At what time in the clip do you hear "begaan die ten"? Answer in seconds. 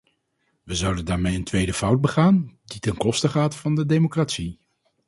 2.01-2.97